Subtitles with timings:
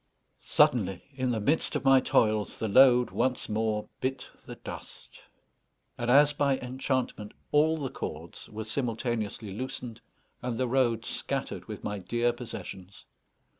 [0.47, 5.21] Suddenly, in the midst of my toils, the load once more bit the dust,
[5.95, 10.01] and, as by enchantment, all the cords were simultaneously loosened,
[10.41, 13.05] and the road scattered with my dear possessions.